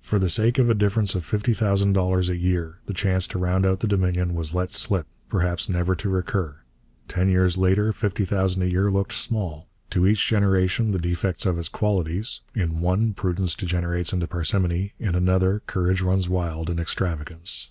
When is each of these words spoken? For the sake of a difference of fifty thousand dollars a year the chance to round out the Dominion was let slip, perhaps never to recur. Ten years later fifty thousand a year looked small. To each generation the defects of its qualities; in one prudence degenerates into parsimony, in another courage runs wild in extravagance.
For 0.00 0.18
the 0.18 0.28
sake 0.28 0.58
of 0.58 0.68
a 0.68 0.74
difference 0.74 1.14
of 1.14 1.24
fifty 1.24 1.52
thousand 1.52 1.92
dollars 1.92 2.28
a 2.28 2.34
year 2.36 2.80
the 2.86 2.92
chance 2.92 3.28
to 3.28 3.38
round 3.38 3.64
out 3.64 3.78
the 3.78 3.86
Dominion 3.86 4.34
was 4.34 4.52
let 4.52 4.70
slip, 4.70 5.06
perhaps 5.28 5.68
never 5.68 5.94
to 5.94 6.08
recur. 6.08 6.56
Ten 7.06 7.28
years 7.28 7.56
later 7.56 7.92
fifty 7.92 8.24
thousand 8.24 8.62
a 8.64 8.68
year 8.68 8.90
looked 8.90 9.12
small. 9.12 9.68
To 9.90 10.04
each 10.04 10.26
generation 10.26 10.90
the 10.90 10.98
defects 10.98 11.46
of 11.46 11.60
its 11.60 11.68
qualities; 11.68 12.40
in 12.56 12.80
one 12.80 13.14
prudence 13.14 13.54
degenerates 13.54 14.12
into 14.12 14.26
parsimony, 14.26 14.94
in 14.98 15.14
another 15.14 15.62
courage 15.68 16.00
runs 16.02 16.28
wild 16.28 16.70
in 16.70 16.80
extravagance. 16.80 17.70